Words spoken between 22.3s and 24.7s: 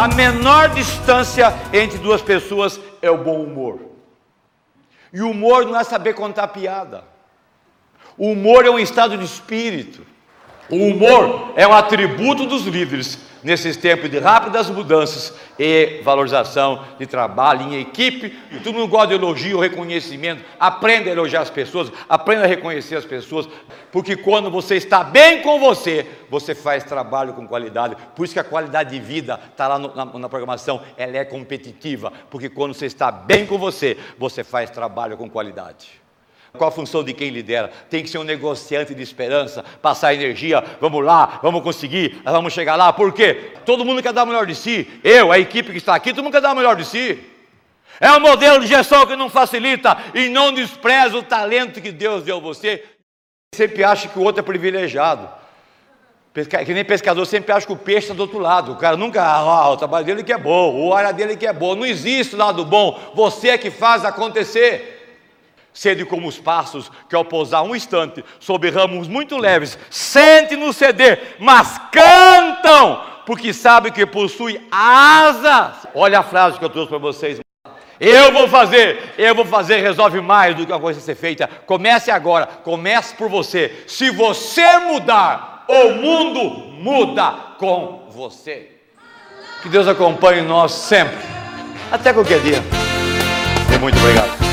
a reconhecer as pessoas, porque quando